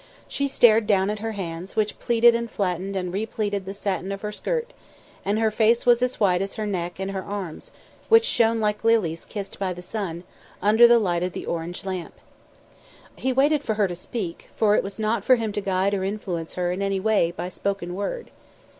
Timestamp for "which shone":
8.09-8.59